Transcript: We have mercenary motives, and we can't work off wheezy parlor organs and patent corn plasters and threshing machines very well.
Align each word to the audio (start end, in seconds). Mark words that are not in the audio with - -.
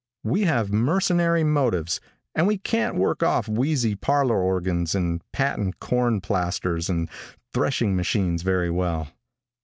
We 0.23 0.45
have 0.45 0.73
mercenary 0.73 1.43
motives, 1.43 2.01
and 2.33 2.47
we 2.47 2.57
can't 2.57 2.95
work 2.95 3.21
off 3.21 3.47
wheezy 3.47 3.93
parlor 3.93 4.41
organs 4.41 4.95
and 4.95 5.21
patent 5.31 5.79
corn 5.79 6.21
plasters 6.21 6.89
and 6.89 7.07
threshing 7.53 7.95
machines 7.95 8.41
very 8.41 8.71
well. 8.71 9.09